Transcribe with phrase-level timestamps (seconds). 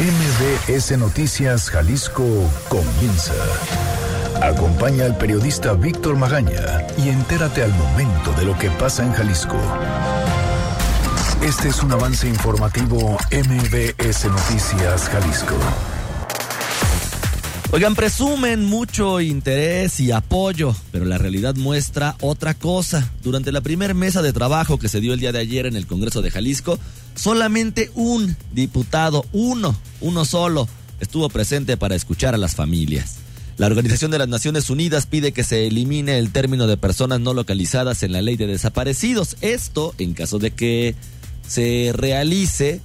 [0.00, 2.24] MBS Noticias Jalisco
[2.68, 3.32] comienza.
[4.42, 9.56] Acompaña al periodista Víctor Magaña y entérate al momento de lo que pasa en Jalisco.
[11.44, 15.54] Este es un avance informativo MBS Noticias Jalisco.
[17.70, 23.12] Oigan, presumen mucho interés y apoyo, pero la realidad muestra otra cosa.
[23.22, 25.86] Durante la primera mesa de trabajo que se dio el día de ayer en el
[25.86, 26.80] Congreso de Jalisco,
[27.14, 30.68] solamente un diputado, uno, uno solo,
[31.00, 33.16] estuvo presente para escuchar a las familias.
[33.56, 37.34] La Organización de las Naciones Unidas pide que se elimine el término de personas no
[37.34, 39.36] localizadas en la ley de desaparecidos.
[39.42, 40.96] Esto en caso de que
[41.46, 42.80] se realice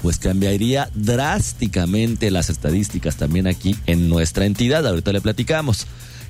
[0.00, 4.86] pues cambiaría drásticamente las estadísticas también aquí en nuestra entidad.
[4.86, 5.86] Ahorita le platicamos.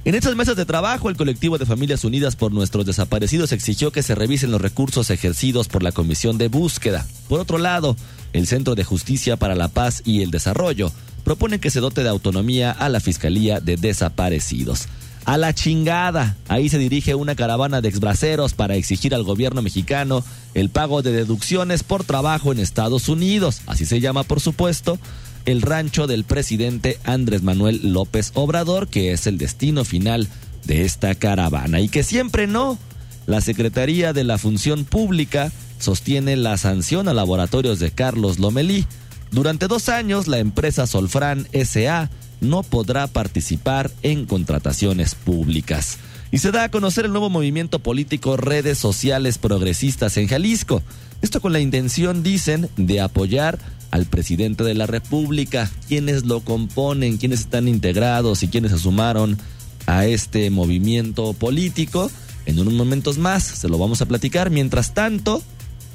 [0.07, 4.03] En estas mesas de trabajo, el colectivo de Familias Unidas por Nuestros Desaparecidos exigió que
[4.03, 7.07] se revisen los recursos ejercidos por la Comisión de Búsqueda.
[7.27, 7.97] Por otro lado,
[8.35, 10.93] el Centro de Justicia para la Paz y el Desarrollo
[11.25, 14.89] propone que se dote de autonomía a la Fiscalía de Desaparecidos.
[15.25, 16.37] A la chingada.
[16.49, 21.13] Ahí se dirige una caravana de exbraceros para exigir al gobierno mexicano el pago de
[21.13, 23.63] deducciones por trabajo en Estados Unidos.
[23.65, 24.99] Así se llama, por supuesto,
[25.45, 30.29] el rancho del presidente Andrés Manuel López Obrador, que es el destino final
[30.65, 31.81] de esta caravana.
[31.81, 32.79] Y que siempre no.
[33.27, 38.87] La Secretaría de la Función Pública sostiene la sanción a laboratorios de Carlos Lomelí.
[39.31, 45.99] Durante dos años, la empresa Solfran SA no podrá participar en contrataciones públicas.
[46.31, 50.83] Y se da a conocer el nuevo movimiento político Redes Sociales Progresistas en Jalisco.
[51.23, 53.59] Esto con la intención, dicen, de apoyar
[53.91, 59.39] al presidente de la República, quienes lo componen, quienes están integrados y quienes se sumaron
[59.87, 62.11] a este movimiento político.
[62.47, 64.51] En unos momentos más se lo vamos a platicar.
[64.51, 65.43] Mientras tanto,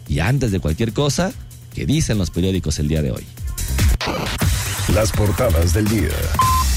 [0.07, 1.31] y antes de cualquier cosa,
[1.73, 3.25] ¿qué dicen los periódicos el día de hoy?
[4.93, 6.09] Las portadas del día.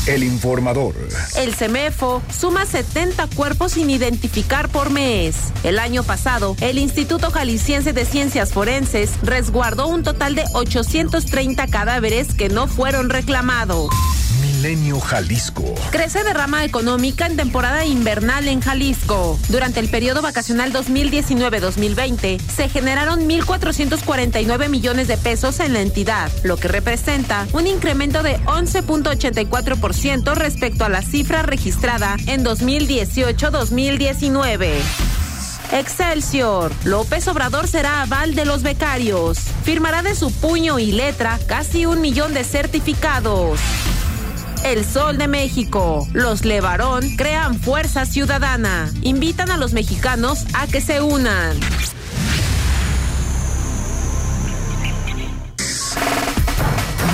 [0.07, 0.97] El informador.
[1.37, 5.53] El CEMEFO suma 70 cuerpos sin identificar por mes.
[5.63, 12.35] El año pasado, el Instituto Jalisciense de Ciencias Forenses resguardó un total de 830 cadáveres
[12.35, 13.91] que no fueron reclamados.
[14.63, 15.75] Milenio Jalisco.
[15.91, 19.37] Crece derrama económica en temporada invernal en Jalisco.
[19.49, 26.59] Durante el periodo vacacional 2019-2020 se generaron 1.449 millones de pesos en la entidad, lo
[26.59, 34.75] que representa un incremento de 11.84% respecto a la cifra registrada en 2018-2019.
[35.73, 36.71] Excelsior.
[36.85, 39.39] López Obrador será aval de los becarios.
[39.65, 43.59] Firmará de su puño y letra casi un millón de certificados.
[44.65, 46.07] El Sol de México.
[46.13, 48.93] Los Levarón crean fuerza ciudadana.
[49.03, 51.57] Invitan a los mexicanos a que se unan.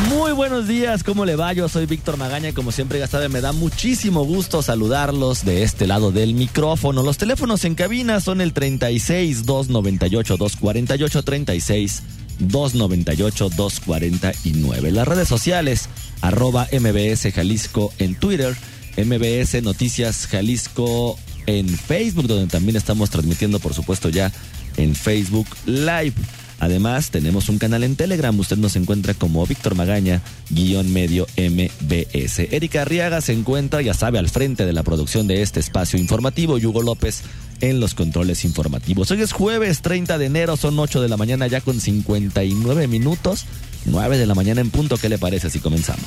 [0.09, 1.53] Muy buenos días, ¿cómo le va?
[1.53, 5.87] Yo soy Víctor Magaña, como siempre ya saben, me da muchísimo gusto saludarlos de este
[5.87, 7.03] lado del micrófono.
[7.03, 12.03] Los teléfonos en cabina son el 36 298 248 36
[12.39, 14.91] 298 249.
[14.93, 15.89] Las redes sociales
[16.21, 18.57] arroba MBS Jalisco en Twitter,
[18.97, 24.33] MBS Noticias Jalisco en Facebook, donde también estamos transmitiendo, por supuesto, ya
[24.77, 26.15] en Facebook Live.
[26.61, 28.37] Además, tenemos un canal en Telegram.
[28.39, 32.41] Usted nos encuentra como Víctor Magaña, guion medio MBS.
[32.51, 36.57] Erika Arriaga se encuentra, ya sabe, al frente de la producción de este espacio informativo.
[36.57, 37.23] Hugo López
[37.61, 39.11] en los controles informativos.
[39.11, 43.45] Hoy es jueves 30 de enero, son 8 de la mañana ya con 59 minutos.
[43.85, 44.97] 9 de la mañana en punto.
[44.97, 46.05] ¿Qué le parece si comenzamos?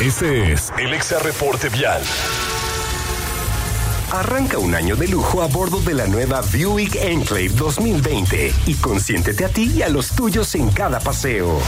[0.00, 2.02] Este es el Exa Reporte Vial.
[4.12, 9.44] Arranca un año de lujo a bordo de la nueva Buick Enclave 2020 y consiéntete
[9.44, 11.60] a ti y a los tuyos en cada paseo.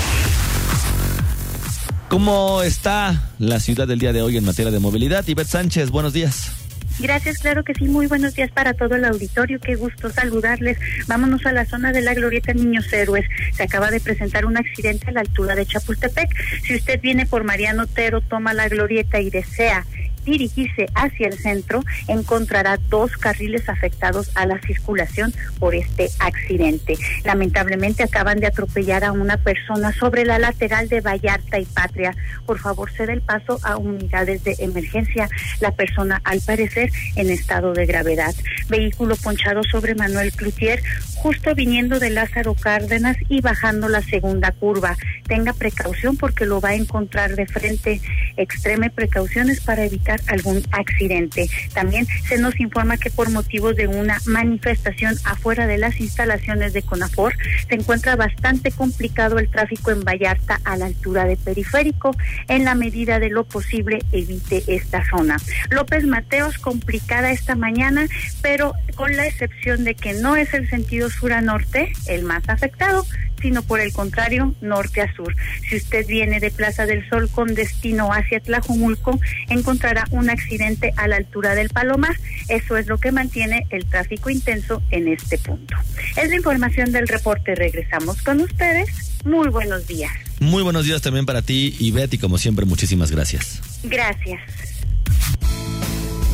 [2.09, 5.27] ¿Cómo está la ciudad del día de hoy en materia de movilidad?
[5.27, 6.58] Ivette Sánchez, buenos días.
[6.99, 7.85] Gracias, claro que sí.
[7.85, 9.61] Muy buenos días para todo el auditorio.
[9.61, 10.79] Qué gusto saludarles.
[11.07, 13.25] Vámonos a la zona de la Glorieta Niños Héroes.
[13.55, 16.29] Se acaba de presentar un accidente a la altura de Chapultepec.
[16.65, 19.85] Si usted viene por Mariano Otero, toma la Glorieta y desea
[20.29, 26.97] dirigirse hacia el centro, encontrará dos carriles afectados a la circulación por este accidente.
[27.25, 32.15] Lamentablemente acaban de atropellar a una persona sobre la lateral de Vallarta y Patria.
[32.47, 35.29] Por favor, ceda el paso a unidades de emergencia.
[35.61, 38.35] La persona, al parecer, en estado de gravedad.
[38.69, 40.83] Vehículo ponchado sobre Manuel Cloutier,
[41.17, 44.97] justo viniendo de Lázaro Cárdenas y bajando la segunda curva.
[45.27, 48.01] Tenga precaución porque lo va a encontrar de frente
[48.37, 51.49] extreme precauciones para evitar algún accidente.
[51.73, 56.83] También se nos informa que por motivos de una manifestación afuera de las instalaciones de
[56.83, 57.35] CONAFOR
[57.69, 62.17] se encuentra bastante complicado el tráfico en Vallarta a la altura de Periférico.
[62.49, 65.37] En la medida de lo posible, evite esta zona.
[65.71, 68.07] López Mateos, complicada esta mañana,
[68.43, 72.49] pero con la excepción de que no es el sentido sur a norte el más
[72.49, 73.07] afectado,
[73.41, 75.35] sino por el contrario, norte a sur.
[75.69, 81.09] Si usted viene de Plaza del Sol con destino hacia Tlajumulco, encontrará un accidente a
[81.09, 82.17] la altura del Palomar.
[82.49, 85.77] Eso es lo que mantiene el tráfico intenso en este punto.
[86.17, 87.55] Es la información del reporte.
[87.55, 88.89] Regresamos con ustedes.
[89.25, 90.13] Muy buenos días.
[90.41, 93.61] Muy buenos días también para ti y Betty, como siempre, muchísimas gracias.
[93.83, 94.41] Gracias.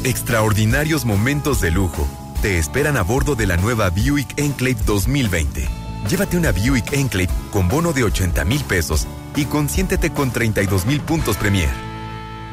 [0.05, 2.07] Extraordinarios momentos de lujo
[2.43, 7.67] te esperan a bordo de la nueva Buick Enclave 2020 Llévate una Buick Enclave con
[7.67, 11.71] bono de 80 mil pesos y consiéntete con 32 mil puntos Premier.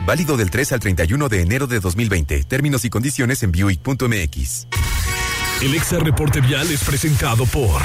[0.05, 2.45] Válido del 3 al 31 de enero de 2020.
[2.45, 4.67] Términos y condiciones en Buick.mx.
[5.61, 7.81] El Exa Reporte Vial es presentado por.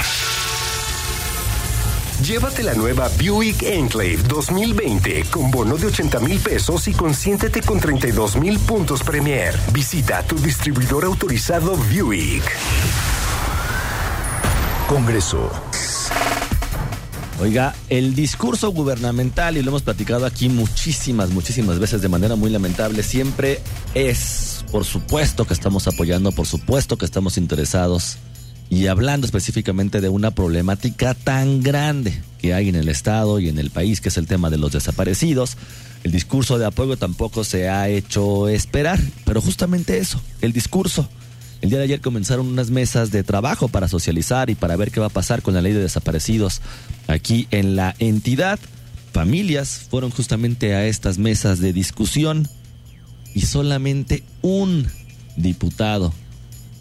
[2.23, 7.81] Llévate la nueva Buick Enclave 2020 con bono de 80 mil pesos y consiéntete con
[7.81, 9.55] 32 mil puntos Premier.
[9.73, 12.45] Visita tu distribuidor autorizado Buick.
[14.89, 15.51] Congreso.
[17.41, 22.51] Oiga, el discurso gubernamental, y lo hemos platicado aquí muchísimas, muchísimas veces de manera muy
[22.51, 23.61] lamentable, siempre
[23.95, 28.19] es, por supuesto que estamos apoyando, por supuesto que estamos interesados,
[28.71, 33.59] y hablando específicamente de una problemática tan grande que hay en el Estado y en
[33.59, 35.57] el país, que es el tema de los desaparecidos.
[36.05, 41.09] El discurso de apoyo tampoco se ha hecho esperar, pero justamente eso, el discurso
[41.67, 45.01] el día de ayer comenzaron unas mesas de trabajo para socializar y para ver qué
[45.01, 46.63] va a pasar con la ley de desaparecidos
[47.09, 48.61] aquí en la entidad.
[49.13, 52.49] Familias fueron justamente a estas mesas de discusión
[53.35, 54.87] y solamente un
[55.37, 56.15] diputado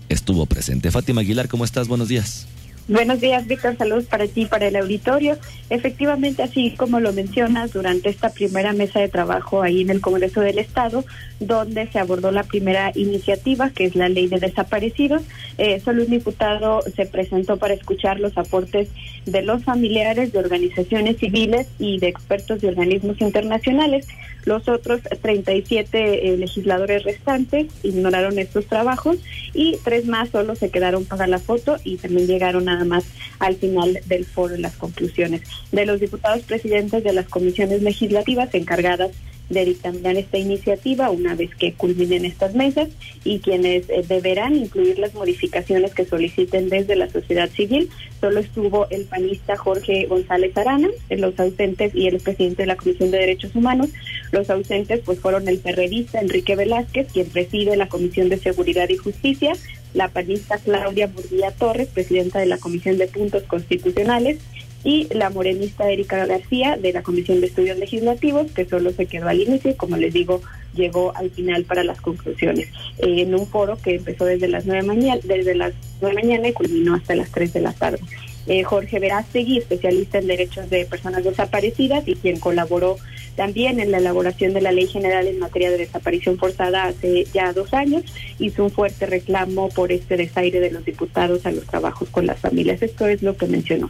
[0.08, 0.92] estuvo presente.
[0.92, 1.88] Fátima Aguilar, ¿cómo estás?
[1.88, 2.46] Buenos días.
[2.88, 3.76] Buenos días, Víctor.
[3.78, 5.40] Saludos para ti y para el auditorio.
[5.72, 10.42] Efectivamente, así como lo mencionas, durante esta primera mesa de trabajo ahí en el Congreso
[10.42, 11.04] del Estado,
[11.40, 15.24] donde se abordó la primera iniciativa, que es la ley de desaparecidos,
[15.58, 18.90] eh, solo un diputado se presentó para escuchar los aportes
[19.26, 24.08] de los familiares, de organizaciones civiles y de expertos de organismos internacionales.
[24.46, 29.18] Los otros 37 eh, legisladores restantes ignoraron estos trabajos
[29.54, 33.06] y tres más solo se quedaron para la foto y también llegaron nada más
[33.40, 35.42] al final del foro en las conclusiones.
[35.72, 39.12] De los diputados presidentes de las comisiones legislativas encargadas
[39.50, 42.90] de dictaminar esta iniciativa una vez que culminen estas mesas
[43.24, 47.90] y quienes eh, deberán incluir las modificaciones que soliciten desde la sociedad civil.
[48.20, 53.12] Solo estuvo el panista Jorge González Arana, los ausentes y el presidente de la Comisión
[53.12, 53.90] de Derechos Humanos.
[54.32, 58.98] Los ausentes pues fueron el periodista Enrique Velázquez, quien preside la Comisión de Seguridad y
[58.98, 59.54] Justicia,
[59.94, 64.40] la panista Claudia Burdía Torres, presidenta de la Comisión de Puntos Constitucionales,
[64.86, 69.28] y la morenista Erika García de la Comisión de Estudios Legislativos, que solo se quedó
[69.28, 70.42] al inicio y, como les digo,
[70.76, 72.68] llegó al final para las conclusiones.
[73.00, 76.54] Eh, en un foro que empezó desde las nueve mañana, desde las nueve mañana y
[76.54, 78.00] culminó hasta las tres de la tarde.
[78.48, 82.98] Eh, Jorge Verástegui, especialista en derechos de personas desaparecidas y quien colaboró
[83.36, 87.54] también en la elaboración de la Ley General en materia de desaparición forzada hace ya
[87.54, 88.04] dos años,
[88.38, 92.40] hizo un fuerte reclamo por este desaire de los diputados a los trabajos con las
[92.40, 92.84] familias.
[92.84, 93.90] Esto es lo que mencionó.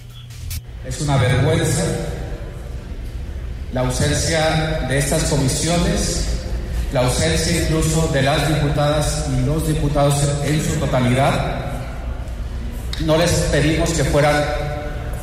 [0.88, 1.84] Es una vergüenza
[3.74, 6.26] la ausencia de estas comisiones,
[6.94, 10.16] la ausencia incluso de las diputadas y los diputados
[10.46, 11.74] en su totalidad.
[13.02, 14.46] No les pedimos que fueran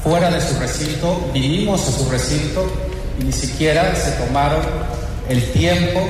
[0.03, 2.71] fuera de su recinto, vinimos a su recinto
[3.21, 4.63] y ni siquiera se tomaron
[5.29, 6.01] el tiempo,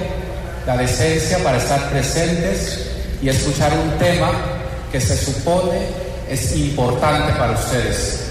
[0.67, 2.89] la decencia para estar presentes
[3.23, 4.33] y escuchar un tema
[4.91, 5.79] que se supone
[6.29, 8.22] es importante para ustedes.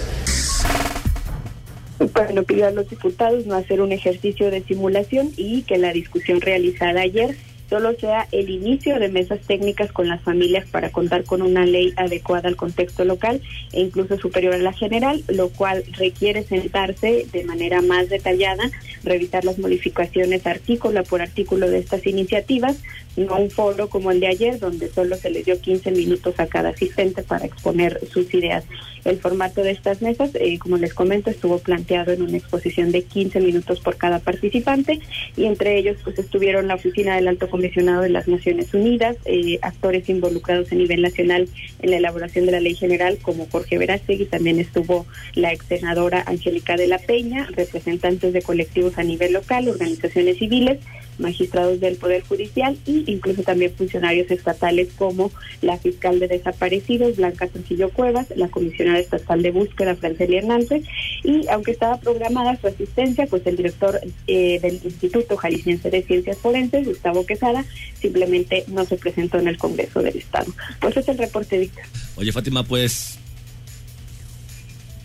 [2.14, 6.42] Bueno, pidió a los diputados no hacer un ejercicio de simulación y que la discusión
[6.42, 7.36] realizada ayer
[7.70, 11.94] solo sea el inicio de mesas técnicas con las familias para contar con una ley
[11.96, 13.42] adecuada al contexto local
[13.72, 18.70] e incluso superior a la general, lo cual requiere sentarse de manera más detallada,
[19.04, 22.78] revisar las modificaciones artículo por artículo de estas iniciativas,
[23.18, 26.48] no un foro como el de ayer, donde solo se les dio 15 minutos a
[26.48, 28.64] cada asistente para exponer sus ideas.
[29.04, 33.04] El formato de estas mesas, eh, como les comento, estuvo planteado en una exposición de
[33.04, 35.00] 15 minutos por cada participante
[35.36, 39.58] y entre ellos pues estuvieron la oficina del Alto Comisionado de las Naciones Unidas, eh,
[39.64, 41.50] actores involucrados a nivel nacional
[41.80, 46.24] en la elaboración de la ley general como Jorge Verástegui, también estuvo la ex senadora
[46.28, 50.80] Angélica de la Peña, representantes de colectivos a nivel local, organizaciones civiles
[51.18, 57.48] magistrados del Poder Judicial e incluso también funcionarios estatales como la fiscal de desaparecidos, Blanca
[57.48, 60.84] Trujillo Cuevas, la comisionada estatal de búsqueda, Francelia Hernández,
[61.24, 66.38] y aunque estaba programada su asistencia, pues el director eh, del Instituto Jalisciense de Ciencias
[66.38, 67.66] Forenses, Gustavo Quesada,
[68.00, 70.52] simplemente no se presentó en el Congreso del Estado.
[70.80, 71.84] Pues es el reporte, Víctor.
[72.16, 73.18] Oye, Fátima, pues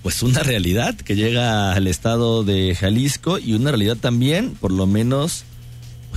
[0.07, 4.87] pues una realidad que llega al estado de Jalisco y una realidad también, por lo
[4.87, 5.46] menos,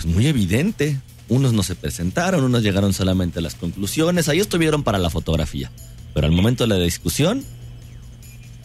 [0.01, 0.97] pues muy evidente.
[1.27, 5.69] Unos no se presentaron, unos llegaron solamente a las conclusiones, ahí estuvieron para la fotografía,
[6.13, 7.43] pero al momento de la discusión,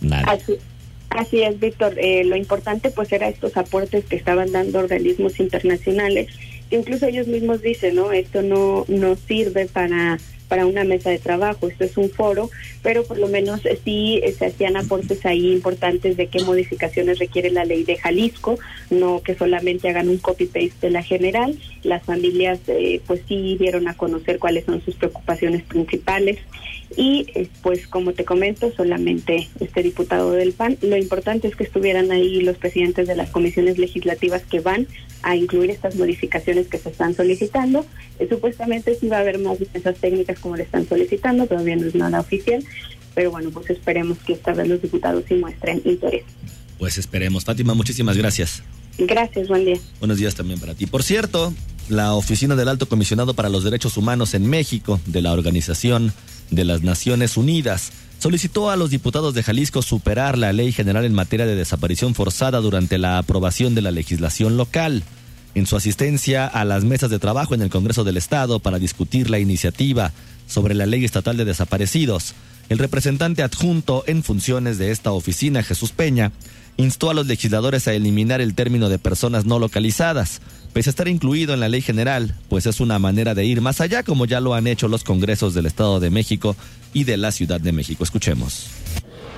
[0.01, 0.39] nada.
[1.11, 1.99] Así, es, Víctor.
[1.99, 6.29] Eh, lo importante pues era estos aportes que estaban dando organismos internacionales,
[6.71, 8.13] incluso ellos mismos dicen, ¿no?
[8.13, 10.19] Esto no, no sirve para
[10.55, 11.67] para una mesa de trabajo.
[11.67, 12.49] Esto es un foro,
[12.81, 17.51] pero por lo menos sí eh, se hacían aportes ahí importantes de qué modificaciones requiere
[17.51, 18.57] la ley de Jalisco,
[18.89, 21.59] no que solamente hagan un copy-paste de la general.
[21.83, 26.39] Las familias eh, pues sí dieron a conocer cuáles son sus preocupaciones principales
[26.97, 27.27] y
[27.63, 30.79] pues como te comento, solamente este diputado del PAN.
[30.83, 34.87] Lo importante es que estuvieran ahí los presidentes de las comisiones legislativas que van
[35.23, 37.87] a incluir estas modificaciones que se están solicitando.
[38.29, 41.95] supuestamente sí va a haber más defensas técnicas como le están solicitando, todavía no es
[41.95, 42.65] nada oficial,
[43.15, 46.25] pero bueno, pues esperemos que esta vez los diputados sí muestren interés.
[46.79, 47.45] Pues esperemos.
[47.45, 48.63] Fátima, muchísimas gracias.
[48.99, 49.79] Gracias, buen día.
[49.99, 50.87] Buenos días también para ti.
[50.87, 51.53] Por cierto,
[51.89, 56.13] la Oficina del Alto Comisionado para los Derechos Humanos en México, de la Organización
[56.51, 61.13] de las Naciones Unidas, solicitó a los diputados de Jalisco superar la ley general en
[61.13, 65.03] materia de desaparición forzada durante la aprobación de la legislación local.
[65.55, 69.31] En su asistencia a las mesas de trabajo en el Congreso del Estado para discutir
[69.31, 70.13] la iniciativa
[70.47, 72.35] sobre la ley estatal de desaparecidos,
[72.69, 76.33] el representante adjunto en funciones de esta oficina, Jesús Peña,
[76.77, 80.41] instó a los legisladores a eliminar el término de personas no localizadas,
[80.73, 83.81] pese a estar incluido en la ley general, pues es una manera de ir más
[83.81, 86.57] allá como ya lo han hecho los congresos del Estado de México
[86.93, 88.03] y de la Ciudad de México.
[88.05, 88.67] Escuchemos.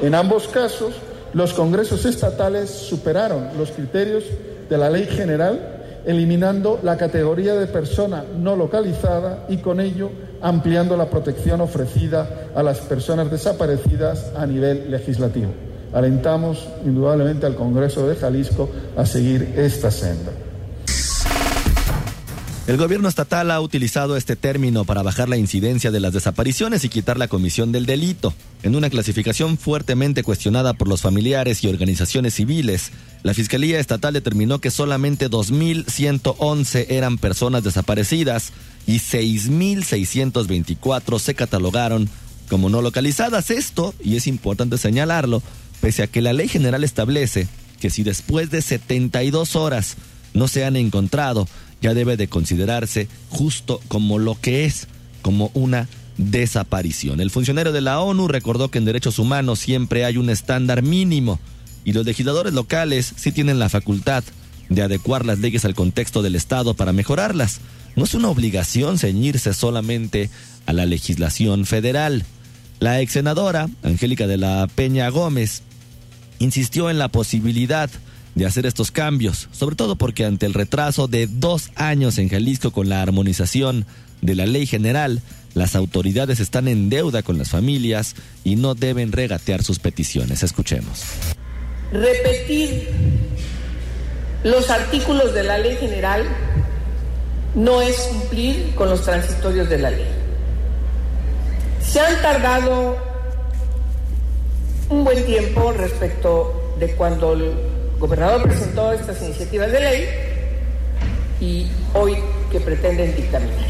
[0.01, 0.95] En ambos casos,
[1.33, 4.25] los congresos estatales superaron los criterios
[4.69, 10.97] de la ley general, eliminando la categoría de persona no localizada y con ello ampliando
[10.97, 15.66] la protección ofrecida a las personas desaparecidas a nivel legislativo.
[15.93, 20.33] Alentamos indudablemente al Congreso de Jalisco a seguir esta senda.
[22.67, 26.89] El gobierno estatal ha utilizado este término para bajar la incidencia de las desapariciones y
[26.89, 28.35] quitar la comisión del delito.
[28.65, 32.91] En una clasificación fuertemente cuestionada por los familiares y organizaciones civiles,
[33.23, 38.53] la Fiscalía Estatal determinó que solamente 2.111 eran personas desaparecidas
[38.85, 42.11] y 6.624 se catalogaron
[42.49, 43.53] como no localizadas.
[43.53, 45.41] Esto, y es importante señalarlo,
[45.81, 47.49] pese a que la ley general establece
[47.81, 49.97] que si después de 72 horas
[50.35, 51.49] no se han encontrado,
[51.81, 54.89] ya debe de considerarse justo como lo que es,
[55.23, 57.21] como una desaparición.
[57.21, 61.39] El funcionario de la ONU recordó que en derechos humanos siempre hay un estándar mínimo
[61.85, 64.25] y los legisladores locales sí tienen la facultad
[64.69, 67.61] de adecuar las leyes al contexto del Estado para mejorarlas.
[67.95, 70.31] No es una obligación ceñirse solamente
[70.67, 72.25] a la legislación federal.
[72.81, 75.63] La ex senadora, Angélica de la Peña Gómez,
[76.39, 77.91] insistió en la posibilidad
[78.35, 82.71] de hacer estos cambios, sobre todo porque ante el retraso de dos años en Jalisco
[82.71, 83.87] con la armonización
[84.21, 85.23] de la ley general,
[85.55, 88.15] las autoridades están en deuda con las familias
[88.45, 90.43] y no deben regatear sus peticiones.
[90.43, 91.05] Escuchemos.
[91.93, 92.91] Repetir
[94.45, 96.25] los artículos de la ley general
[97.55, 100.07] no es cumplir con los transitorios de la ley.
[101.81, 102.99] Se han tardado
[104.89, 107.53] un buen tiempo respecto de cuando el
[107.99, 110.09] gobernador presentó estas iniciativas de ley
[111.41, 112.17] y hoy
[112.51, 113.67] que pretenden dictaminar.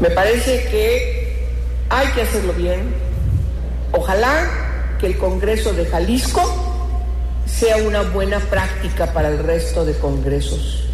[0.00, 1.46] Me parece que
[1.88, 2.94] hay que hacerlo bien.
[3.92, 6.42] Ojalá que el Congreso de Jalisco
[7.46, 10.91] sea una buena práctica para el resto de congresos.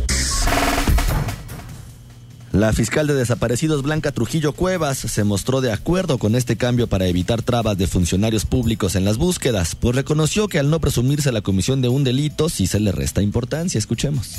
[2.59, 7.07] La fiscal de desaparecidos Blanca Trujillo Cuevas se mostró de acuerdo con este cambio para
[7.07, 11.41] evitar trabas de funcionarios públicos en las búsquedas, pues reconoció que al no presumirse la
[11.41, 13.79] comisión de un delito sí se le resta importancia.
[13.79, 14.35] Escuchemos.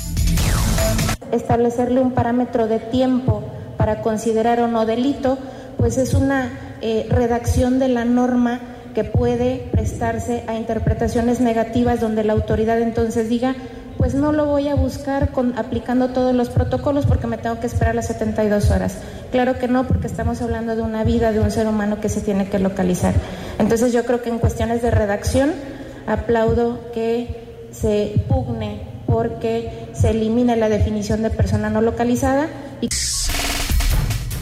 [1.32, 3.42] Establecerle un parámetro de tiempo
[3.78, 5.38] para considerar o no delito,
[5.78, 8.60] pues es una eh, redacción de la norma
[8.94, 13.56] que puede prestarse a interpretaciones negativas donde la autoridad entonces diga
[14.00, 17.66] pues no lo voy a buscar con, aplicando todos los protocolos porque me tengo que
[17.66, 18.96] esperar las 72 horas.
[19.30, 22.22] Claro que no, porque estamos hablando de una vida de un ser humano que se
[22.22, 23.12] tiene que localizar.
[23.58, 25.52] Entonces yo creo que en cuestiones de redacción
[26.06, 32.48] aplaudo que se pugne porque se elimina la definición de persona no localizada.
[32.80, 32.88] Y...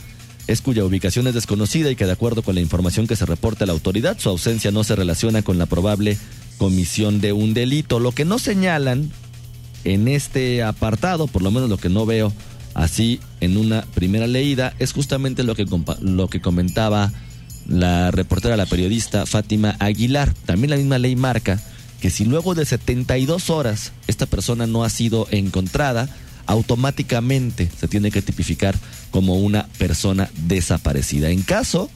[0.48, 3.66] es cuya ubicación es desconocida y que de acuerdo con la información que se reporta
[3.66, 6.18] a la autoridad, su ausencia no se relaciona con la probable
[6.58, 8.00] comisión de un delito.
[8.00, 9.12] Lo que no señalan
[9.84, 12.34] en este apartado, por lo menos lo que no veo
[12.78, 15.66] así en una primera leída, es justamente lo que,
[16.00, 17.12] lo que comentaba
[17.68, 20.34] la reportera, la periodista Fátima Aguilar.
[20.46, 21.62] También la misma ley marca
[22.00, 26.08] que si luego de 72 horas esta persona no ha sido encontrada,
[26.46, 28.76] automáticamente se tiene que tipificar
[29.10, 31.32] como una persona desaparecida.
[31.32, 31.90] En caso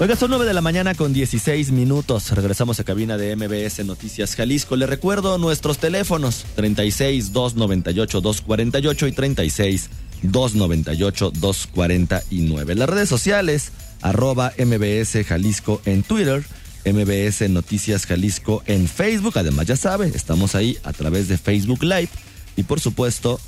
[0.00, 2.32] Oiga, son 9 de la mañana con 16 minutos.
[2.32, 4.74] Regresamos a cabina de MBS Noticias Jalisco.
[4.74, 9.88] Le recuerdo nuestros teléfonos: 36 298 248 y 36
[10.22, 12.74] 298 249.
[12.74, 16.44] Las redes sociales: arroba MBS Jalisco en Twitter.
[16.84, 19.38] MBS Noticias Jalisco en Facebook.
[19.38, 22.10] Además, ya sabe, estamos ahí a través de Facebook Live
[22.56, 23.40] y por supuesto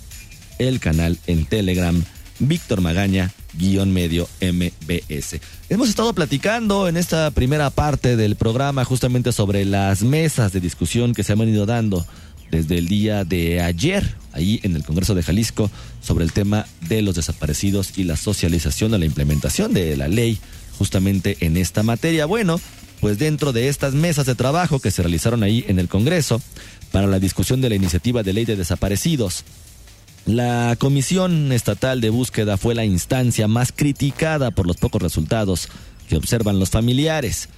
[0.59, 2.03] el canal en Telegram
[2.41, 5.41] Víctor Magaña guion medio MBS.
[5.69, 11.15] Hemos estado platicando en esta primera parte del programa justamente sobre las mesas de discusión
[11.15, 12.07] que se han venido dando
[12.51, 17.03] desde el día de ayer, ahí en el Congreso de Jalisco, sobre el tema de
[17.03, 20.39] los desaparecidos y la socialización o la implementación de la ley
[20.79, 22.27] justamente en esta materia.
[22.27, 22.61] Bueno,
[23.01, 26.41] pues dentro de estas mesas de trabajo que se realizaron ahí en el Congreso
[26.93, 29.45] para la discusión de la iniciativa de ley de desaparecidos,
[30.27, 35.69] la Comisión Estatal de Búsqueda fue la instancia más criticada por los pocos resultados
[36.09, 37.49] que observan los familiares.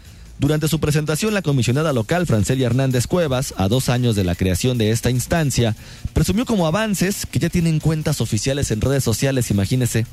[0.41, 4.79] Durante su presentación, la comisionada local Francelia Hernández Cuevas, a dos años de la creación
[4.79, 5.77] de esta instancia,
[6.15, 10.07] presumió como avances que ya tienen cuentas oficiales en redes sociales, imagínese,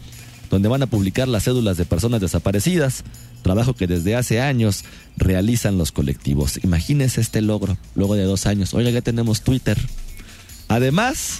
[0.50, 3.06] donde van a publicar las cédulas de personas desaparecidas,
[3.42, 4.84] trabajo que desde hace años
[5.16, 6.60] realizan los colectivos.
[6.62, 8.74] Imagínese este logro, luego de dos años.
[8.74, 9.78] Oiga, ya tenemos Twitter.
[10.68, 11.40] Además,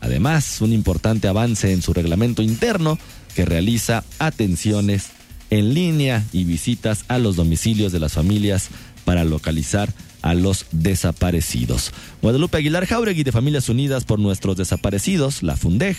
[0.00, 2.98] además, un importante avance en su reglamento interno
[3.36, 5.10] que realiza atenciones
[5.50, 8.68] en línea y visitas a los domicilios de las familias
[9.04, 11.92] para localizar a los desaparecidos.
[12.22, 15.96] Guadalupe Aguilar Jauregui de Familias Unidas por Nuestros Desaparecidos, la FUNDEJ,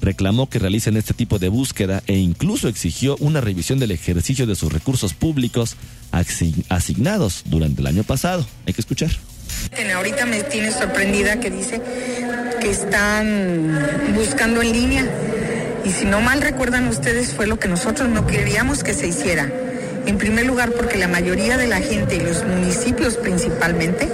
[0.00, 4.54] reclamó que realicen este tipo de búsqueda e incluso exigió una revisión del ejercicio de
[4.54, 5.76] sus recursos públicos
[6.68, 8.46] asignados durante el año pasado.
[8.66, 9.10] Hay que escuchar.
[9.94, 11.80] Ahorita me tiene sorprendida que dice
[12.60, 15.35] que están buscando en línea.
[15.86, 19.48] Y si no mal recuerdan ustedes, fue lo que nosotros no queríamos que se hiciera.
[20.04, 24.08] En primer lugar, porque la mayoría de la gente y los municipios principalmente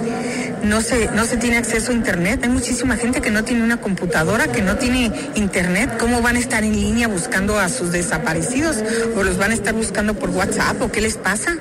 [0.61, 2.41] no se, no se tiene acceso a Internet.
[2.43, 5.97] Hay muchísima gente que no tiene una computadora, que no tiene Internet.
[5.99, 8.77] ¿Cómo van a estar en línea buscando a sus desaparecidos?
[9.15, 10.79] ¿O los van a estar buscando por WhatsApp?
[10.79, 11.57] ¿O qué les pasa?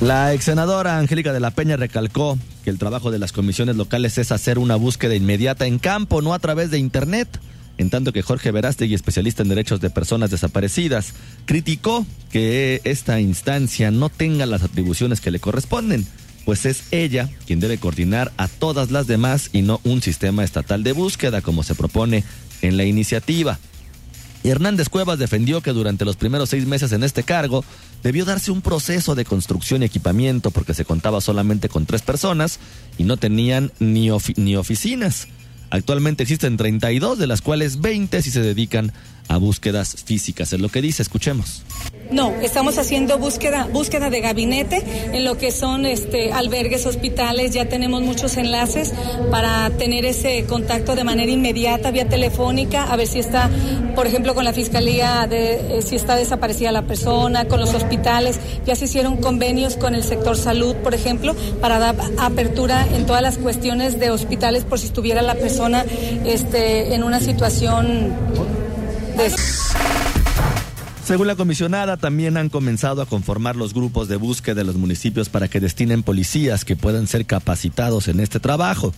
[0.00, 4.16] La ex senadora Angélica de la Peña recalcó que el trabajo de las comisiones locales
[4.18, 7.40] es hacer una búsqueda inmediata en campo, no a través de Internet
[7.78, 11.14] en tanto que Jorge Verástegui, especialista en derechos de personas desaparecidas,
[11.46, 16.04] criticó que esta instancia no tenga las atribuciones que le corresponden,
[16.44, 20.82] pues es ella quien debe coordinar a todas las demás y no un sistema estatal
[20.82, 22.24] de búsqueda como se propone
[22.62, 23.58] en la iniciativa.
[24.42, 27.64] Hernández Cuevas defendió que durante los primeros seis meses en este cargo
[28.02, 32.58] debió darse un proceso de construcción y equipamiento porque se contaba solamente con tres personas
[32.96, 35.28] y no tenían ni, ni oficinas.
[35.70, 38.92] Actualmente existen 32, de las cuales 20 si se dedican
[39.28, 40.52] a búsquedas físicas.
[40.52, 41.62] Es lo que dice, escuchemos.
[42.10, 47.52] No, estamos haciendo búsqueda, búsqueda de gabinete en lo que son este, albergues, hospitales.
[47.52, 48.94] Ya tenemos muchos enlaces
[49.30, 53.50] para tener ese contacto de manera inmediata, vía telefónica, a ver si está,
[53.94, 58.40] por ejemplo, con la fiscalía, de, eh, si está desaparecida la persona, con los hospitales.
[58.64, 63.20] Ya se hicieron convenios con el sector salud, por ejemplo, para dar apertura en todas
[63.20, 65.84] las cuestiones de hospitales por si estuviera la persona
[66.24, 68.14] este, en una situación
[71.04, 75.28] según la comisionada, también han comenzado a conformar los grupos de búsqueda de los municipios
[75.28, 78.92] para que destinen policías que puedan ser capacitados en este trabajo.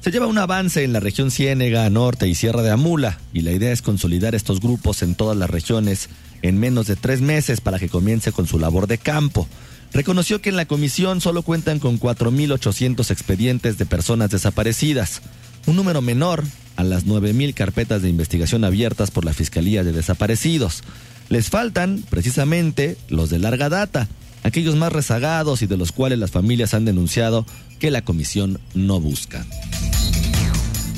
[0.00, 3.50] Se lleva un avance en la región Ciénega, Norte y Sierra de Amula, y la
[3.50, 6.08] idea es consolidar estos grupos en todas las regiones
[6.42, 9.48] en menos de tres meses para que comience con su labor de campo.
[9.92, 15.22] Reconoció que en la comisión solo cuentan con 4.800 expedientes de personas desaparecidas,
[15.66, 16.44] un número menor
[16.76, 20.82] a las 9.000 carpetas de investigación abiertas por la Fiscalía de Desaparecidos.
[21.28, 24.08] Les faltan, precisamente, los de larga data,
[24.42, 27.46] aquellos más rezagados y de los cuales las familias han denunciado
[27.78, 29.44] que la comisión no busca.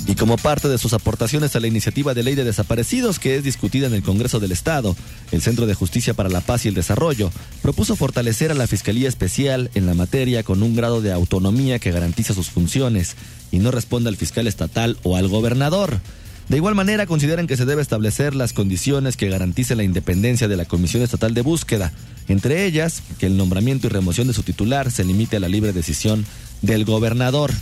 [0.09, 3.45] Y como parte de sus aportaciones a la iniciativa de ley de desaparecidos que es
[3.45, 4.97] discutida en el Congreso del Estado,
[5.33, 9.07] el Centro de Justicia para la Paz y el Desarrollo propuso fortalecer a la Fiscalía
[9.07, 13.17] Especial en la materia con un grado de autonomía que garantiza sus funciones
[13.51, 16.01] y no responda al fiscal estatal o al gobernador.
[16.49, 20.57] De igual manera, consideran que se debe establecer las condiciones que garanticen la independencia de
[20.57, 21.93] la Comisión Estatal de Búsqueda,
[22.29, 25.75] entre ellas que el nombramiento y remoción de su titular se limite a la libre
[25.75, 26.25] decisión
[26.63, 27.53] del gobernador.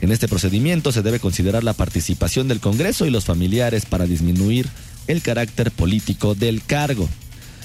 [0.00, 4.68] En este procedimiento se debe considerar la participación del Congreso y los familiares para disminuir
[5.06, 7.08] el carácter político del cargo.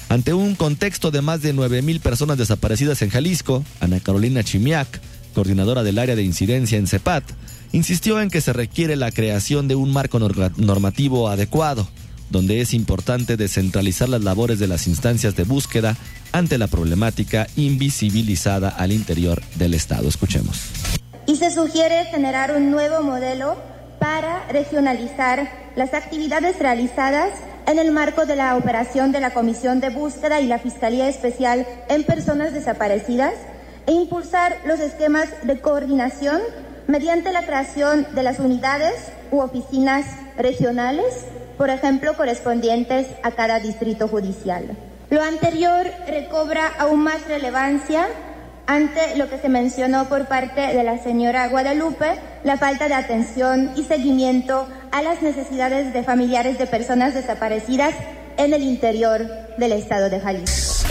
[0.09, 4.99] Ante un contexto de más de 9.000 personas desaparecidas en Jalisco, Ana Carolina Chimiak,
[5.33, 7.23] coordinadora del área de incidencia en CEPAT,
[7.71, 11.87] insistió en que se requiere la creación de un marco normativo adecuado,
[12.29, 15.97] donde es importante descentralizar las labores de las instancias de búsqueda
[16.31, 20.07] ante la problemática invisibilizada al interior del Estado.
[20.07, 20.59] Escuchemos
[21.25, 23.55] y se sugiere generar un nuevo modelo
[23.99, 27.29] para regionalizar las actividades realizadas
[27.67, 31.65] en el marco de la operación de la Comisión de Búsqueda y la Fiscalía Especial
[31.87, 33.33] en Personas Desaparecidas
[33.85, 36.41] e impulsar los esquemas de coordinación
[36.87, 38.95] mediante la creación de las unidades
[39.31, 40.05] u oficinas
[40.37, 41.25] regionales,
[41.57, 44.65] por ejemplo, correspondientes a cada distrito judicial.
[45.09, 48.07] Lo anterior recobra aún más relevancia
[48.71, 53.71] ante lo que se mencionó por parte de la señora Guadalupe, la falta de atención
[53.75, 57.93] y seguimiento a las necesidades de familiares de personas desaparecidas
[58.37, 60.87] en el interior del estado de Jalisco.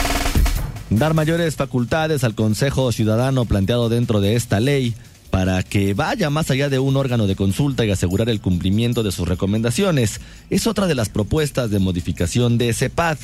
[0.91, 4.93] Dar mayores facultades al Consejo Ciudadano planteado dentro de esta ley
[5.31, 9.11] para que vaya más allá de un órgano de consulta y asegurar el cumplimiento de
[9.11, 13.17] sus recomendaciones es otra de las propuestas de modificación de CEPAD.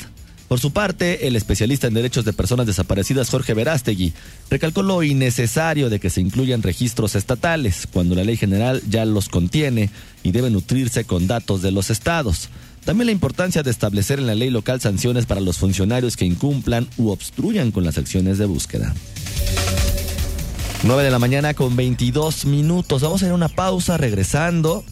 [0.47, 4.13] Por su parte, el especialista en derechos de personas desaparecidas Jorge Verástegui
[4.49, 9.27] recalcó lo innecesario de que se incluyan registros estatales cuando la ley general ya los
[9.27, 9.89] contiene
[10.23, 12.49] y debe nutrirse con datos de los estados.
[12.85, 16.87] También la importancia de establecer en la ley local sanciones para los funcionarios que incumplan
[16.97, 18.93] u obstruyan con las acciones de búsqueda.
[20.83, 23.01] 9 de la mañana con 22 minutos.
[23.01, 24.85] Vamos a ir a una pausa regresando.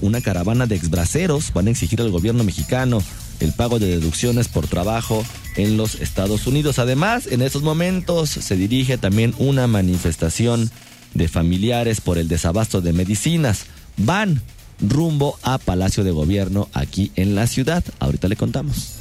[0.00, 3.02] Una, caravana de exbraceros van a exigir al gobierno mexicano
[3.42, 5.24] el pago de deducciones por trabajo
[5.56, 6.78] en los Estados Unidos.
[6.78, 10.70] Además, en estos momentos se dirige también una manifestación
[11.14, 13.66] de familiares por el desabasto de medicinas.
[13.96, 14.40] Van
[14.80, 17.84] rumbo a Palacio de Gobierno aquí en la ciudad.
[17.98, 18.98] Ahorita le contamos.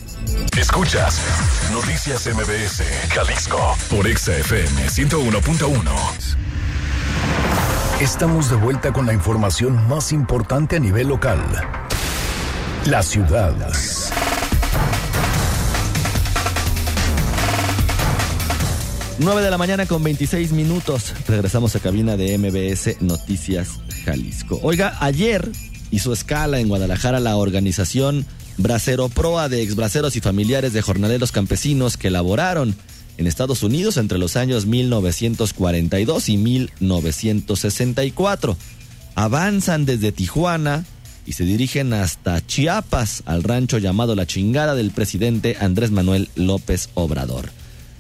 [0.57, 1.19] Escuchas
[1.71, 5.81] Noticias MBS, Jalisco, por XFM 101.1.
[7.99, 11.39] Estamos de vuelta con la información más importante a nivel local.
[12.87, 13.53] La ciudad.
[19.19, 21.13] 9 de la mañana con 26 minutos.
[21.27, 24.59] Regresamos a cabina de MBS Noticias Jalisco.
[24.63, 25.51] Oiga, ayer
[25.91, 28.25] hizo escala en Guadalajara la organización
[28.57, 32.75] Bracero Proa de exbraceros y familiares de jornaleros campesinos que laboraron
[33.17, 38.57] en Estados Unidos entre los años 1942 y 1964.
[39.13, 40.83] Avanzan desde Tijuana
[41.25, 46.89] y se dirigen hasta Chiapas, al rancho llamado La Chingada del presidente Andrés Manuel López
[46.93, 47.49] Obrador.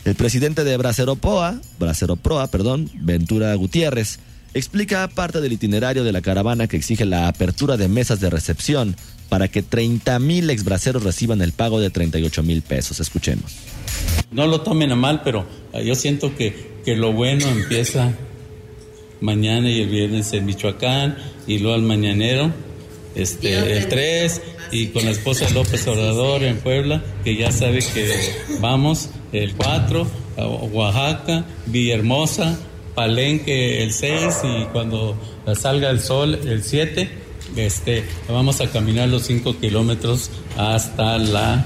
[0.03, 4.19] El presidente de Bracero Proa, Bracero Proa, perdón, Ventura Gutiérrez,
[4.53, 8.95] explica parte del itinerario de la caravana que exige la apertura de mesas de recepción
[9.29, 12.99] para que 30 mil exbraceros reciban el pago de 38 mil pesos.
[12.99, 13.53] Escuchemos.
[14.31, 18.13] No lo tomen a mal, pero eh, yo siento que, que lo bueno empieza
[19.21, 21.15] mañana y el viernes en Michoacán
[21.47, 22.51] y luego al mañanero,
[23.15, 28.07] este, el 3 y con la esposa López Obrador en Puebla, que ya sabe que
[28.59, 32.57] vamos el 4, a Oaxaca, Villahermosa,
[32.95, 35.17] Palenque el 6 y cuando
[35.55, 37.09] salga el sol el 7,
[37.55, 41.65] este, vamos a caminar los 5 kilómetros hasta la...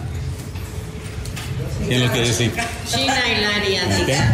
[1.88, 2.51] ¿Quién lo quiere decir?
[2.89, 4.25] China y la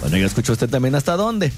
[0.00, 1.52] Bueno, ya escuchó usted también hasta dónde.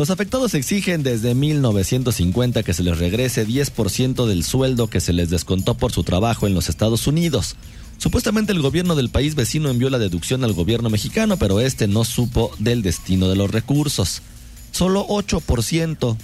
[0.00, 5.28] Los afectados exigen desde 1950 que se les regrese 10% del sueldo que se les
[5.28, 7.56] descontó por su trabajo en los Estados Unidos.
[7.98, 12.04] Supuestamente el gobierno del país vecino envió la deducción al gobierno mexicano, pero este no
[12.06, 14.22] supo del destino de los recursos.
[14.70, 16.16] Solo 8%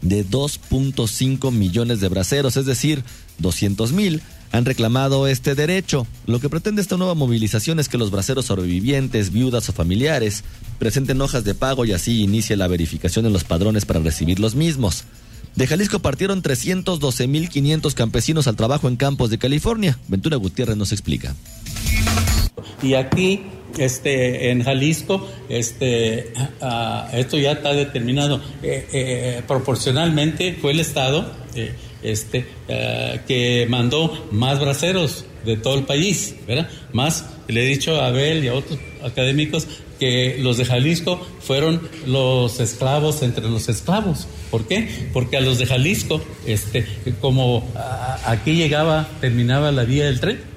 [0.00, 3.04] de 2.5 millones de braceros, es decir,
[3.40, 6.06] 200 mil, han reclamado este derecho.
[6.26, 10.44] Lo que pretende esta nueva movilización es que los braceros sobrevivientes, viudas o familiares
[10.78, 14.54] presenten hojas de pago y así inicie la verificación en los padrones para recibir los
[14.54, 15.04] mismos.
[15.56, 19.98] De Jalisco partieron 312.500 campesinos al trabajo en campos de California.
[20.08, 21.34] Ventura Gutiérrez nos explica.
[22.82, 23.42] Y aquí,
[23.78, 28.40] este, en Jalisco, este, ah, esto ya está determinado.
[28.62, 35.78] Eh, eh, proporcionalmente fue el Estado eh, este, ah, que mandó más braceros de todo
[35.78, 36.68] el país, ¿verdad?
[36.92, 39.66] Más, le he dicho a Abel y a otros académicos
[39.98, 44.26] que los de Jalisco fueron los esclavos entre los esclavos.
[44.50, 45.08] ¿Por qué?
[45.12, 46.86] Porque a los de Jalisco, este,
[47.20, 47.68] como
[48.24, 50.50] aquí llegaba, terminaba la vía del tren.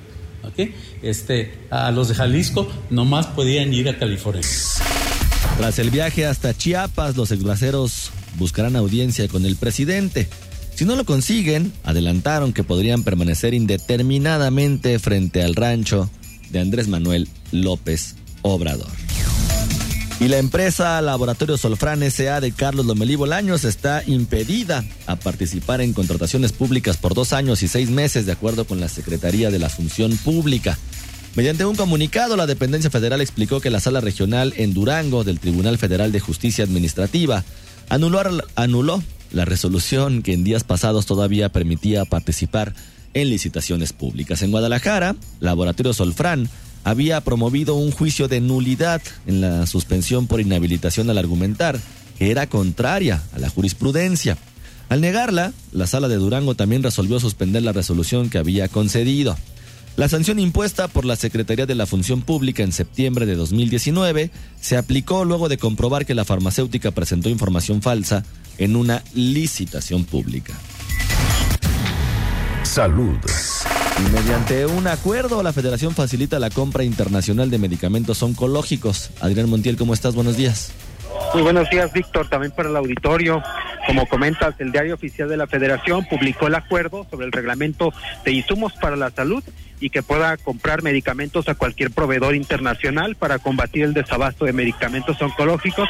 [1.02, 4.44] Este, a los de Jalisco nomás podían ir a California.
[5.58, 10.28] Tras el viaje hasta Chiapas, los exbraceros buscarán audiencia con el presidente.
[10.76, 16.10] Si no lo consiguen, adelantaron que podrían permanecer indeterminadamente frente al rancho
[16.50, 18.90] de Andrés Manuel López Obrador.
[20.20, 25.94] Y la empresa Laboratorio Solfran SA de Carlos Lomelí Bolaños está impedida a participar en
[25.94, 29.70] contrataciones públicas por dos años y seis meses, de acuerdo con la Secretaría de la
[29.70, 30.78] Función Pública.
[31.36, 35.78] Mediante un comunicado, la dependencia federal explicó que la sala regional en Durango del Tribunal
[35.78, 37.44] Federal de Justicia Administrativa
[37.90, 38.22] anuló,
[38.56, 39.04] anuló
[39.34, 42.74] la resolución que en días pasados todavía permitía participar
[43.14, 44.42] en licitaciones públicas.
[44.42, 46.50] En Guadalajara, Laboratorio Solfran
[46.84, 51.80] había promovido un juicio de nulidad en la suspensión por inhabilitación al argumentar,
[52.18, 54.38] que era contraria a la jurisprudencia.
[54.90, 59.38] Al negarla, la sala de Durango también resolvió suspender la resolución que había concedido.
[59.96, 64.76] La sanción impuesta por la Secretaría de la Función Pública en septiembre de 2019 se
[64.76, 68.26] aplicó luego de comprobar que la farmacéutica presentó información falsa
[68.58, 70.54] en una licitación pública.
[72.64, 73.18] Salud.
[74.00, 79.12] Y mediante un acuerdo, la Federación facilita la compra internacional de medicamentos oncológicos.
[79.22, 80.16] Adrián Montiel, ¿cómo estás?
[80.16, 80.72] Buenos días.
[81.34, 83.42] Muy buenos días, Víctor, también para el auditorio.
[83.88, 87.92] Como comentas, el diario oficial de la Federación publicó el acuerdo sobre el reglamento
[88.24, 89.44] de insumos para la salud
[89.80, 95.22] y que pueda comprar medicamentos a cualquier proveedor internacional para combatir el desabasto de medicamentos
[95.22, 95.90] oncológicos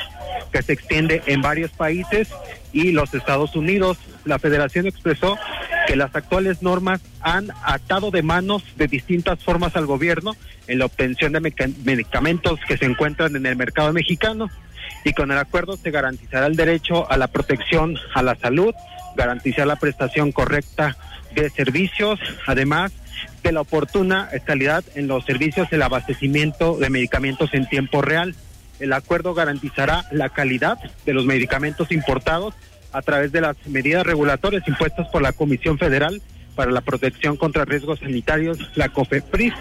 [0.51, 2.29] que se extiende en varios países
[2.71, 3.97] y los Estados Unidos.
[4.25, 5.37] La Federación expresó
[5.85, 10.35] que las actuales normas han atado de manos de distintas formas al gobierno
[10.67, 11.41] en la obtención de
[11.83, 14.49] medicamentos que se encuentran en el mercado mexicano
[15.03, 18.73] y con el acuerdo se garantizará el derecho a la protección a la salud,
[19.15, 20.95] garantizar la prestación correcta
[21.35, 22.91] de servicios, además
[23.43, 28.35] de la oportuna calidad en los servicios del abastecimiento de medicamentos en tiempo real.
[28.79, 32.53] El acuerdo garantizará la calidad de los medicamentos importados
[32.91, 36.21] a través de las medidas regulatorias impuestas por la Comisión Federal
[36.55, 39.53] para la Protección contra Riesgos Sanitarios, la COFEPRIS,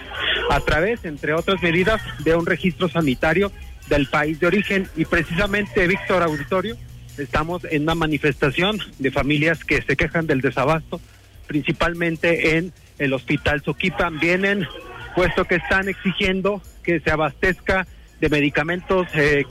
[0.51, 3.51] a través, entre otras medidas, de un registro sanitario
[3.93, 4.89] del país de origen.
[4.97, 6.79] Y precisamente, Víctor Auditorio,
[7.19, 10.99] estamos en una manifestación de familias que se quejan del desabasto,
[11.47, 14.19] principalmente en el Hospital Soquipan.
[14.19, 14.67] Vienen,
[15.15, 17.87] puesto que están exigiendo que se abastezca
[18.19, 19.45] de medicamentos eh,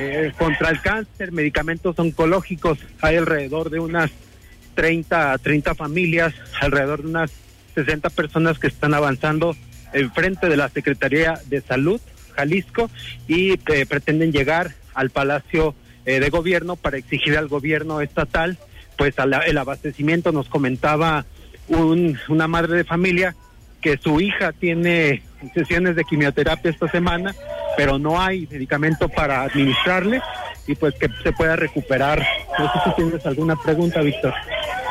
[0.00, 2.78] eh, contra el cáncer, medicamentos oncológicos.
[3.00, 4.10] Hay alrededor de unas
[4.74, 7.30] 30 30 familias, alrededor de unas
[7.76, 9.54] 60 personas que están avanzando
[9.92, 12.00] en frente de la Secretaría de Salud
[12.36, 12.90] Jalisco
[13.28, 15.74] y eh, pretenden llegar al Palacio
[16.06, 18.58] eh, de Gobierno para exigir al gobierno estatal
[18.96, 20.32] pues el abastecimiento.
[20.32, 21.24] Nos comentaba
[21.68, 23.34] un, una madre de familia
[23.80, 27.34] que su hija tiene sesiones de quimioterapia esta semana,
[27.76, 30.22] pero no hay medicamento para administrarle
[30.66, 32.26] y pues que se pueda recuperar.
[32.58, 34.32] No sé si tienes alguna pregunta, Víctor.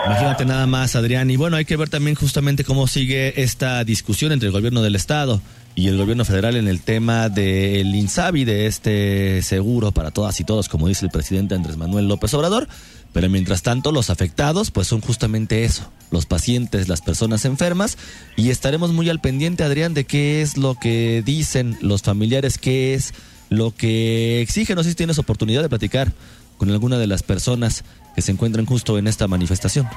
[0.06, 1.32] Imagínate nada más, Adrián.
[1.32, 4.96] Y bueno, hay que ver también justamente cómo sigue esta discusión entre el gobierno del
[4.96, 5.42] Estado
[5.76, 10.44] y el gobierno federal en el tema del INSABI, de este seguro para todas y
[10.44, 12.68] todos, como dice el presidente Andrés Manuel López Obrador.
[13.12, 17.98] Pero mientras tanto, los afectados, pues son justamente eso, los pacientes, las personas enfermas.
[18.36, 22.96] Y estaremos muy al pendiente, Adrián, de qué es lo que dicen los familiares, qué
[22.96, 23.14] es
[23.50, 24.76] lo que exigen.
[24.76, 26.12] No sé si tienes oportunidad de platicar
[26.58, 27.84] con alguna de las personas
[28.16, 29.88] que se encuentran justo en esta manifestación.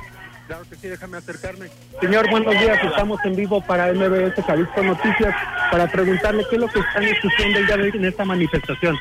[0.47, 1.67] Claro que sí, déjame acercarme.
[2.01, 2.79] Señor, buenos días.
[2.85, 5.35] Estamos en vivo para MBS Jalisco Noticias
[5.71, 8.97] para preguntarle qué es lo que están exigiendo el de hoy en esta manifestación.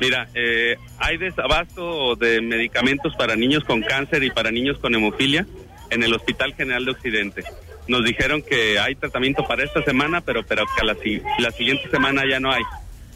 [0.00, 5.46] Mira, eh, hay desabasto de medicamentos para niños con cáncer y para niños con hemofilia
[5.90, 7.42] en el Hospital General de Occidente.
[7.88, 10.96] Nos dijeron que hay tratamiento para esta semana, pero, pero que la,
[11.38, 12.62] la siguiente semana ya no hay.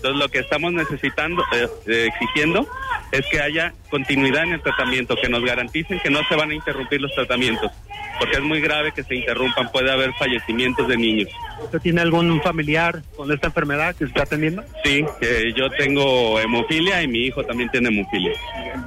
[0.01, 2.67] Entonces lo que estamos necesitando, eh, eh, exigiendo,
[3.13, 6.55] es que haya continuidad en el tratamiento, que nos garanticen que no se van a
[6.55, 7.71] interrumpir los tratamientos,
[8.19, 11.29] porque es muy grave que se interrumpan, puede haber fallecimientos de niños.
[11.63, 14.65] ¿Usted tiene algún familiar con esta enfermedad que está atendiendo?
[14.83, 15.05] Sí,
[15.55, 18.33] yo tengo hemofilia y mi hijo también tiene hemofilia.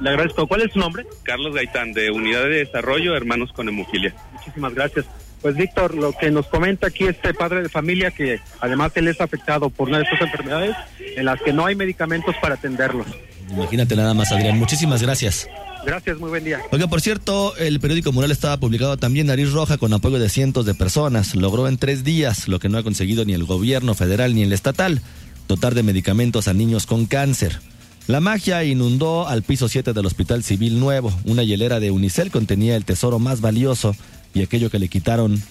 [0.00, 0.48] Le agradezco.
[0.48, 1.06] ¿Cuál es su nombre?
[1.22, 4.12] Carlos Gaitán, de Unidad de Desarrollo Hermanos con Hemofilia.
[4.32, 5.06] Muchísimas gracias.
[5.44, 9.20] Pues Víctor, lo que nos comenta aquí este padre de familia, que además él es
[9.20, 13.06] afectado por una de estas enfermedades en las que no hay medicamentos para atenderlos.
[13.50, 14.58] Imagínate nada más, Adrián.
[14.58, 15.46] Muchísimas gracias.
[15.84, 16.60] Gracias, muy buen día.
[16.72, 20.64] Oiga, por cierto, el periódico Mural estaba publicado también Nariz Roja con apoyo de cientos
[20.64, 21.34] de personas.
[21.34, 24.52] Logró en tres días lo que no ha conseguido ni el gobierno federal ni el
[24.54, 25.02] estatal,
[25.46, 27.60] dotar de medicamentos a niños con cáncer.
[28.06, 31.12] La magia inundó al piso 7 del Hospital Civil Nuevo.
[31.26, 33.94] Una hielera de Unicel contenía el tesoro más valioso
[34.34, 35.42] y aquello que le quitaron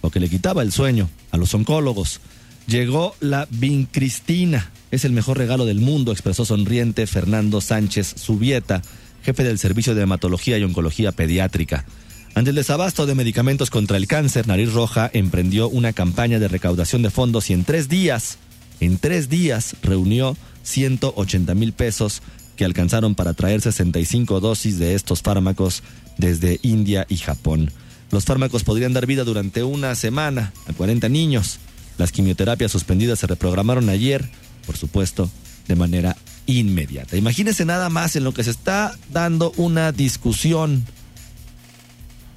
[0.00, 2.20] o que le quitaba el sueño a los oncólogos.
[2.66, 4.70] Llegó la Vincristina.
[4.90, 8.82] Es el mejor regalo del mundo, expresó sonriente Fernando Sánchez Subieta,
[9.22, 11.86] jefe del Servicio de Hematología y Oncología Pediátrica.
[12.34, 17.02] Ante el desabasto de medicamentos contra el cáncer, Nariz Roja emprendió una campaña de recaudación
[17.02, 18.38] de fondos y en tres días,
[18.80, 22.22] en tres días, reunió 180 mil pesos
[22.56, 25.82] que alcanzaron para traer 65 dosis de estos fármacos
[26.16, 27.70] desde India y Japón.
[28.12, 31.58] Los fármacos podrían dar vida durante una semana a 40 niños.
[31.96, 34.28] Las quimioterapias suspendidas se reprogramaron ayer,
[34.66, 35.30] por supuesto,
[35.66, 37.16] de manera inmediata.
[37.16, 40.84] Imagínense nada más en lo que se está dando una discusión.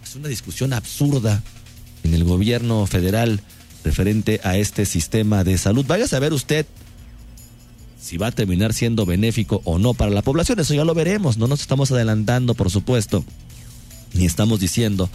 [0.02, 1.44] Es una discusión absurda
[2.04, 3.42] en el gobierno federal
[3.84, 5.86] referente a este sistema de salud.
[5.86, 6.66] Vaya a saber usted
[8.00, 10.58] si va a terminar siendo benéfico o no para la población.
[10.58, 11.38] Eso ya lo veremos.
[11.38, 13.26] No nos estamos adelantando, por supuesto.
[14.14, 15.10] Ni estamos diciendo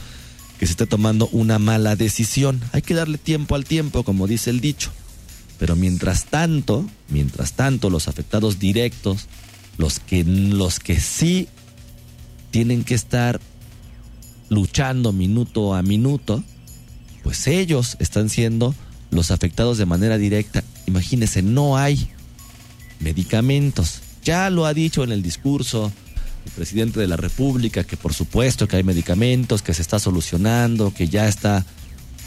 [0.60, 2.60] que se esté tomando una mala decisión.
[2.72, 4.90] Hay que darle tiempo al tiempo, como dice el dicho.
[5.58, 9.26] Pero mientras tanto, mientras tanto, los afectados directos,
[9.78, 11.48] los que, los que sí
[12.50, 13.40] tienen que estar
[14.50, 16.44] luchando minuto a minuto,
[17.22, 18.74] pues ellos están siendo
[19.10, 20.62] los afectados de manera directa.
[20.86, 22.10] Imagínense, no hay
[22.98, 24.02] medicamentos.
[24.24, 25.90] Ya lo ha dicho en el discurso
[26.44, 30.92] el presidente de la República, que por supuesto que hay medicamentos, que se está solucionando,
[30.92, 31.64] que ya está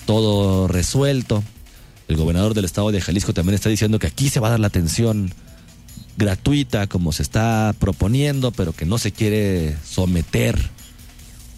[0.05, 1.43] todo resuelto.
[2.07, 4.59] El gobernador del estado de Jalisco también está diciendo que aquí se va a dar
[4.59, 5.33] la atención
[6.17, 10.59] gratuita como se está proponiendo, pero que no se quiere someter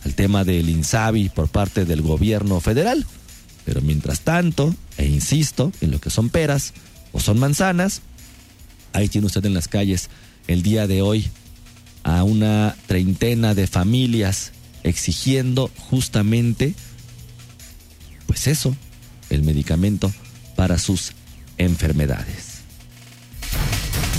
[0.06, 3.06] al tema del INSABI por parte del gobierno federal.
[3.66, 6.74] Pero mientras tanto, e insisto, en lo que son peras
[7.12, 8.02] o son manzanas,
[8.94, 10.10] ahí tiene usted en las calles
[10.48, 11.30] el día de hoy
[12.06, 14.52] a una treintena de familias
[14.84, 16.76] exigiendo justamente
[18.28, 18.76] pues eso,
[19.30, 20.12] el medicamento
[20.56, 21.14] para sus
[21.58, 22.56] enfermedades.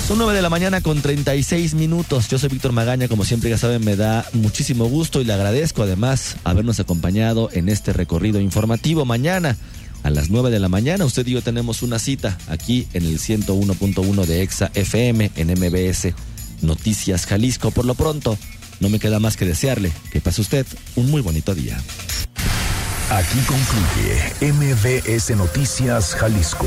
[0.06, 2.28] Son 9 de la mañana con 36 minutos.
[2.28, 5.82] Yo soy Víctor Magaña, como siempre ya saben, me da muchísimo gusto y le agradezco
[5.82, 9.04] además habernos acompañado en este recorrido informativo.
[9.04, 9.56] Mañana
[10.04, 13.18] a las 9 de la mañana usted y yo tenemos una cita aquí en el
[13.18, 16.14] 101.1 de Exa FM en MBS
[16.62, 17.70] Noticias Jalisco.
[17.70, 18.38] Por lo pronto,
[18.80, 21.80] no me queda más que desearle que pase usted un muy bonito día.
[23.10, 26.66] Aquí concluye MBS Noticias Jalisco.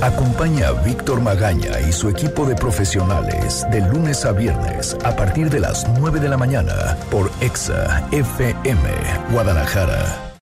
[0.00, 5.50] Acompaña a Víctor Magaña y su equipo de profesionales de lunes a viernes a partir
[5.50, 8.88] de las 9 de la mañana por Exa FM
[9.32, 10.27] Guadalajara.